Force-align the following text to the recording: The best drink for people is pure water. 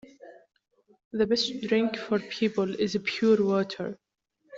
The 1.11 1.27
best 1.27 1.61
drink 1.61 1.95
for 1.95 2.17
people 2.17 2.73
is 2.73 2.97
pure 3.05 3.37
water. 3.45 3.99